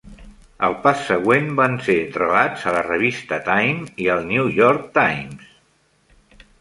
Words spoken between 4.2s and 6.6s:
"New York Times"".